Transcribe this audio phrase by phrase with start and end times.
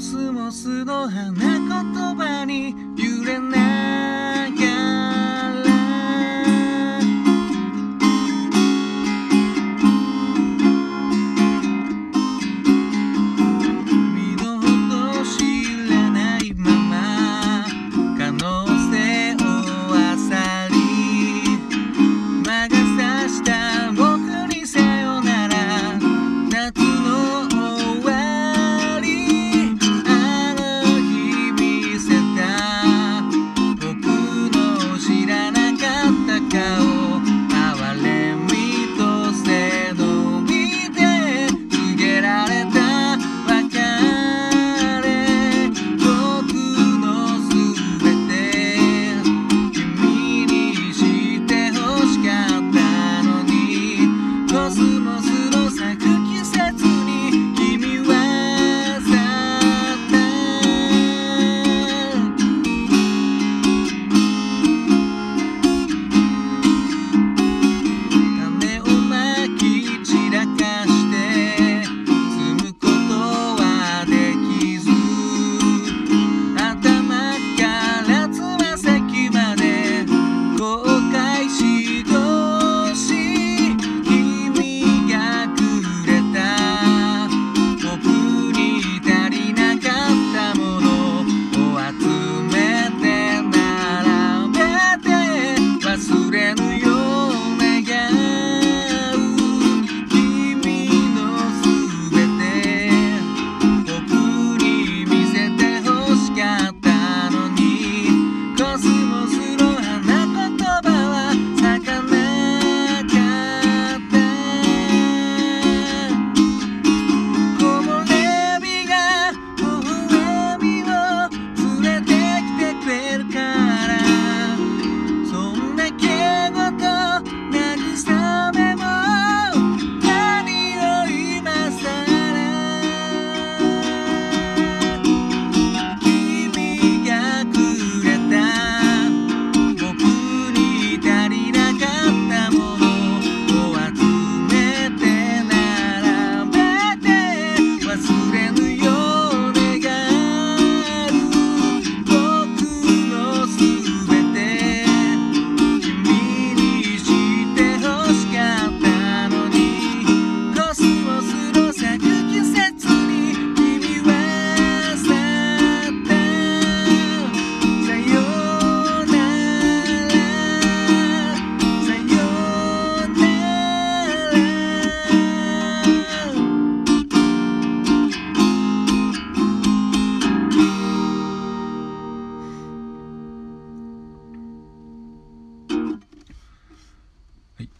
[0.00, 3.69] スモスの花言葉に揺れない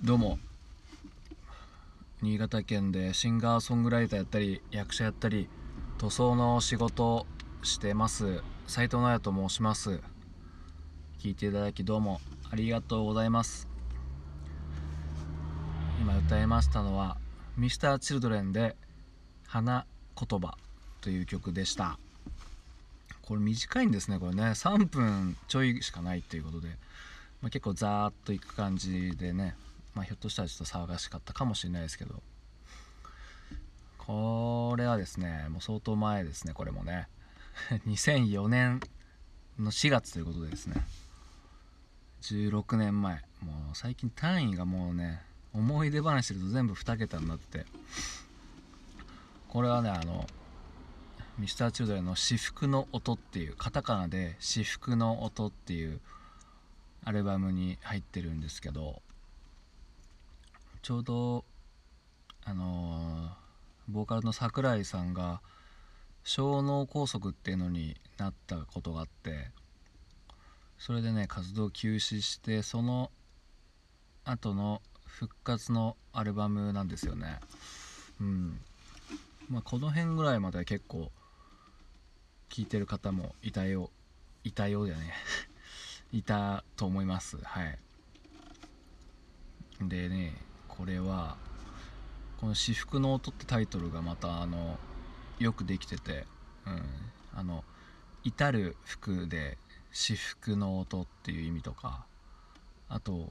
[0.03, 0.38] どうも。
[2.22, 5.47] 新潟県でシンガーソングライターやったり役者やったり
[5.99, 7.27] 塗装の仕事
[7.62, 8.43] してます。
[8.66, 10.00] 斉藤直也と申します。
[11.19, 13.69] 聞いていただきどうもありがとうございます。
[16.00, 17.19] 今歌いましたのは
[17.59, 18.77] Mr.Children で
[19.47, 19.84] 「花
[20.19, 20.56] 言葉」
[21.03, 21.99] という曲でした。
[23.21, 24.44] これ短いんですねこれね。
[24.44, 26.78] 3分ちょいしかないっていうことで。
[27.43, 29.56] まあ、結構ザーッといく感じでね、
[29.95, 32.23] まあ、ひょっとしたらちょっと騒がしかったかもしれないですけど。
[34.11, 37.06] これはですねもう相当前ですねこれもね。
[37.87, 38.81] 2004年
[39.56, 40.84] の4月ということでですね。
[42.23, 47.67] 16年前もう最近単位がもうね思い出話すると全部2桁になって。
[49.49, 50.27] これはねあの
[51.39, 56.00] Mr.Children の「至福の音」っていうカタカナで「至福の音」っていう
[57.05, 59.03] アルバムに入ってるんですけど。
[60.83, 61.45] ちょうど
[62.45, 63.31] あの
[63.88, 65.41] ボーカルの桜井さんが
[66.25, 69.50] 小脳梗塞っていうのになったことがあって
[70.79, 73.11] それでね活動休止してその
[74.25, 77.41] 後の復活のアルバムなんですよね。
[78.21, 78.61] うん。
[79.50, 81.11] まあこの辺ぐらいまでは結構
[82.49, 83.91] 聴いてる方もいたよ
[84.44, 85.12] いたようだね。
[86.12, 87.37] いたと思います。
[87.38, 87.79] はい。
[89.83, 90.50] でね
[90.81, 91.37] これは
[92.38, 94.79] この「至福の音」ってタイトルがまたあの
[95.38, 96.27] よくできてて、
[96.67, 96.82] うん、
[97.35, 97.65] あの
[98.25, 99.59] 至る服で
[99.93, 102.06] 至福の音っていう意味とか
[102.88, 103.31] あと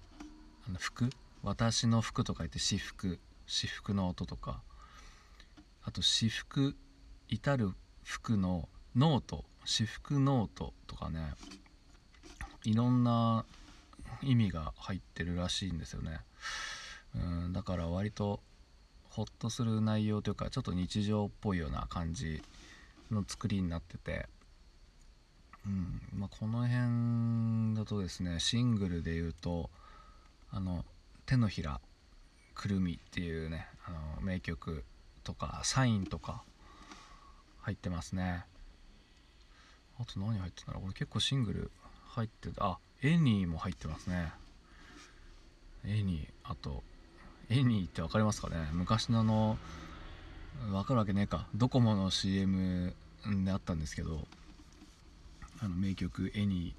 [0.68, 1.10] あの服？
[1.42, 3.20] 私の服と書いて私服。
[3.48, 4.62] 至福の音とか
[5.82, 6.78] あと私服
[7.30, 7.74] 至る
[8.04, 9.44] 福のノート。
[9.66, 11.34] 私服ノートとかね
[12.64, 13.44] いろんな
[14.22, 16.20] 意味が入ってるらしいんですよね。
[17.16, 18.40] うんだから割と
[19.10, 22.42] ホッとする内容というかちょっと日常っぽいような感じ
[23.12, 24.28] の作りになってて。
[25.66, 29.70] うんまあ、この辺だとですねシングルで言うと
[30.52, 30.86] あの
[31.26, 31.82] 手のひら
[32.56, 34.84] くるみっていうねあの名曲
[35.24, 36.44] とかサインとか
[37.62, 38.46] 入ってますね。
[40.00, 41.72] あと何入ってたのこれ結構シングル
[42.08, 44.32] 入ってたあ Any も入ってますね。
[45.86, 46.84] Any あと
[47.50, 48.70] Any って分かりますかね？
[48.74, 49.58] 昔のあの
[50.72, 51.48] 分かるわけねえか。
[51.56, 52.94] ドコモの CM
[53.44, 54.28] であったんですけど
[55.60, 56.74] あの名曲「エニ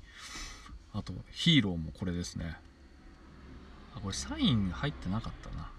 [0.94, 2.56] ー」あと「ヒーロー」もこれですね。
[3.96, 5.72] あこれサイン入ってなかったな。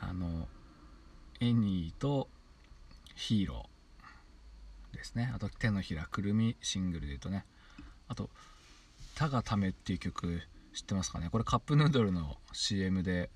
[0.00, 0.48] あの
[1.40, 2.28] エニーと
[3.14, 5.30] ヒーローですね。
[5.34, 7.46] あと手のひらくるみシングルで言うとね。
[8.08, 8.28] あと
[9.14, 10.42] 「たがため」っていう曲
[10.74, 11.30] 知ってますかね？
[11.30, 13.30] これカップヌードルの CM で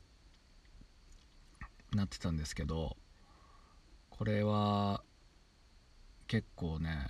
[1.93, 2.97] なってたんですけど
[4.11, 5.03] これは
[6.27, 7.09] 結構ね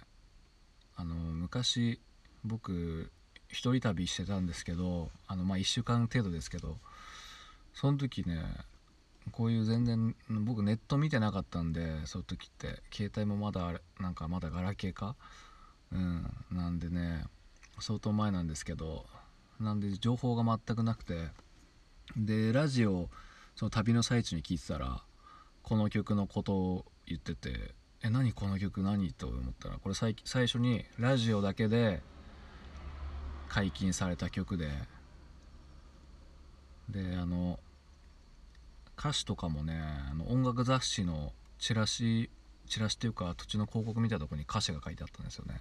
[0.96, 2.00] あの昔
[2.44, 3.10] 僕
[3.48, 6.76] 一人旅してたんですけどあのまあ1週間程度ですけど
[7.74, 8.42] その時ね
[9.32, 10.14] こういう全然
[10.44, 15.16] 僕ネット見てなかったんでそういう時って携帯もまだなんかまだガラケーか？
[15.92, 17.24] うんなんでね
[17.80, 19.06] 相当前なんですけど
[19.60, 21.28] なんで情報が全くなくて
[22.16, 23.08] でラジオ
[23.56, 25.02] その旅の最中に聞いてたら
[25.62, 32.02] この曲のことを言っててえ何この曲何と思ったらこれ最最初にラジオだけで
[33.48, 34.68] 解禁された曲で
[36.90, 37.58] であの
[38.98, 39.80] 歌詞とかもね
[40.10, 42.30] あの音楽雑誌のチラシ
[42.68, 45.60] チラシっていうか土地の広告みたいなとこに歌詞が書いてあったんですよね。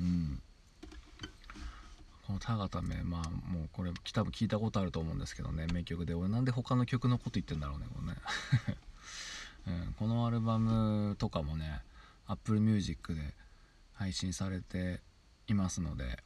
[0.00, 0.42] うん。
[2.30, 5.66] この「たがため」まあもうこれ多分聞いたことあると思うんですけどね。
[5.72, 6.14] 名曲で。
[6.14, 8.16] 俺なんで他の曲のこと言ってんだろうねこれね。
[9.66, 11.82] うん、このアルバムとかもね
[12.26, 13.34] Apple Music で
[13.94, 15.02] 配信されて
[15.48, 16.22] いますので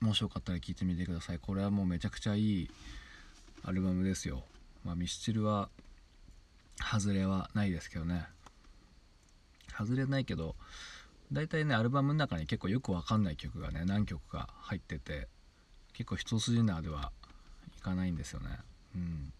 [0.00, 1.38] もしよかったら聴いてみてください。
[1.40, 2.70] これはもうめちゃくちゃいい
[3.64, 4.44] アルバムですよ。
[4.84, 5.70] まあミスチルは
[6.80, 8.28] 外れはないですけどね。
[9.76, 10.54] 外れないけど
[11.32, 15.28] 大体ねアルバムの中に結構よくわかんない曲がね何曲か入ってて
[15.92, 17.12] 結構一筋縄では
[17.76, 18.48] いかないんですよね。
[18.94, 19.32] うん。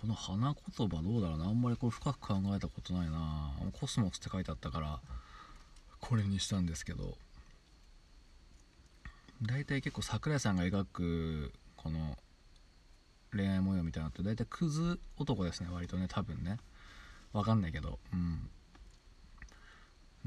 [0.00, 1.46] この花言葉どうだろうな。
[1.46, 3.52] あんまりこれ深く考えたことないな。
[3.78, 5.00] コスモスって書いてあったから
[6.00, 7.16] これにしたんですけど。
[9.42, 12.16] 大体結構桜井さんが描くこの
[13.32, 16.58] 恋愛模様みたいなのって大体クズ男ですね割とね多分ね。
[17.32, 17.98] わかんないけど。
[18.12, 18.48] うん。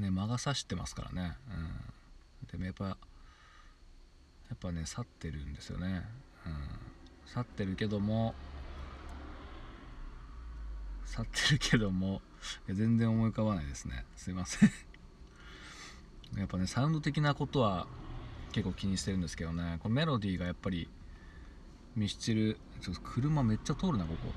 [0.00, 1.36] ね魔が差してますからね。
[1.50, 2.50] うん。
[2.50, 2.96] でもやっぱや
[4.54, 6.04] っぱね去ってるんですよね。
[6.46, 6.54] うん。
[7.26, 8.34] 去ってるけども
[11.06, 12.22] 去ってるけども
[12.68, 14.04] 全然思い浮かばないですね。
[14.16, 14.70] すいません。
[16.36, 17.86] やっぱねサウンド的なことは
[18.52, 19.78] 結構気にしてるんですけどね。
[19.82, 20.88] このメロディーがやっぱり
[21.96, 24.32] ミスチルちょっと車めっちゃ通るなここ。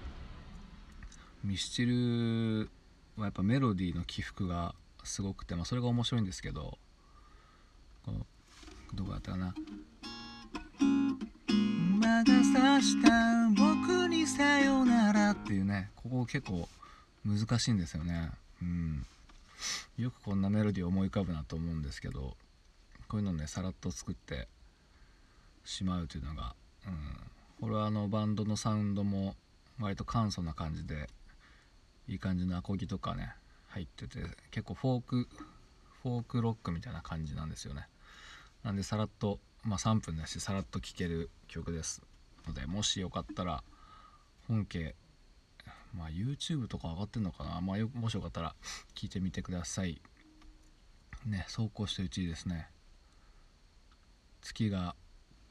[1.44, 2.70] ミスチル
[3.18, 6.78] はやっぱメロディーの起伏がすごくて、まあ、それが面白いんですけど
[8.06, 8.26] この
[8.94, 9.54] どこだったかな。
[10.80, 16.68] 魔が差した僕にさよならっていうねここ結構
[17.26, 18.32] 難しいんですよね。
[18.62, 19.06] うん。
[19.98, 22.36] よくこんなメロディー思い浮かぶなと思うんですけど
[23.08, 24.48] こういうのねさらっと作って
[25.64, 26.56] しまうというのが、
[26.86, 26.94] うん、
[27.62, 29.36] これはあのバンドのサウンドも
[29.80, 31.08] 割と簡素な感じで
[32.08, 33.36] いい感じのアコギとかね
[33.74, 34.20] 入ってて
[34.52, 35.28] 結構フォーク
[36.04, 37.88] フォークロックみたいな感じなんですよね。
[38.64, 42.04] なんでさらっとまあ3分だしさらっと聴ける曲です
[42.48, 43.64] のでもしよかったら
[44.48, 44.94] 本家
[45.96, 47.62] まあ YouTube とか上がってんのかな？
[47.62, 48.54] まあよもしよかったら
[48.96, 50.02] 聞いてみてください。
[51.26, 52.68] ね走行してるうちにですね
[54.42, 54.96] 月が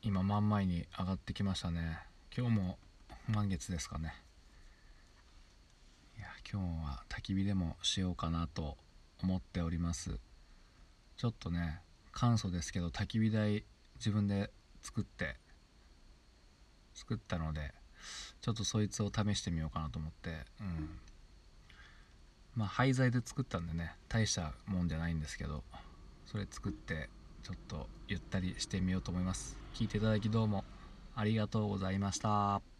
[0.02, 1.99] 今真ん前に上がってきましたね。
[2.37, 2.79] 今日も
[3.29, 4.14] 満月ですかね。
[6.51, 8.77] 今日は焚き火でもしようかなと
[9.23, 10.19] 思っております。
[11.17, 11.81] ちょっとね
[12.13, 13.65] 簡素ですけど焚き火台
[13.97, 14.51] 自分で
[14.83, 15.37] 作って
[16.95, 17.73] 作ったので
[18.41, 20.31] ちょっとそいつを試してみようかなと思って
[20.61, 20.99] うん。
[22.55, 25.63] まあ廃材で作ったんでね大したもんじゃないんですけど
[26.27, 27.09] それ作って
[27.43, 29.57] ちょっとゆったりしてみようと思います。
[29.75, 30.65] 聞いていただきどうも
[31.15, 32.72] ありがとうございました。